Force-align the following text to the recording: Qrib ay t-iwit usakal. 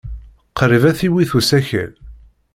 Qrib 0.59 0.83
ay 0.89 0.95
t-iwit 0.99 1.31
usakal. 1.37 1.91